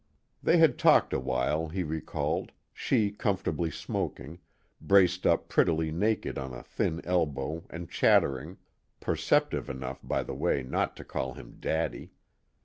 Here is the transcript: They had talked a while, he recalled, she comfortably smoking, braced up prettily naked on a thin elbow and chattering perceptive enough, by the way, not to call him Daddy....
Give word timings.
They 0.41 0.57
had 0.57 0.79
talked 0.79 1.13
a 1.13 1.19
while, 1.19 1.67
he 1.67 1.83
recalled, 1.83 2.53
she 2.73 3.11
comfortably 3.11 3.69
smoking, 3.69 4.39
braced 4.81 5.27
up 5.27 5.47
prettily 5.47 5.91
naked 5.91 6.39
on 6.39 6.55
a 6.55 6.63
thin 6.63 7.05
elbow 7.05 7.65
and 7.69 7.87
chattering 7.87 8.57
perceptive 8.99 9.69
enough, 9.69 9.99
by 10.01 10.23
the 10.23 10.33
way, 10.33 10.63
not 10.63 10.95
to 10.95 11.05
call 11.05 11.35
him 11.35 11.57
Daddy.... 11.59 12.13